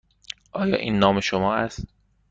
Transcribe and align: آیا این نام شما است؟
آیا 0.51 0.75
این 0.77 0.99
نام 0.99 1.19
شما 1.19 1.55
است؟ 1.55 1.85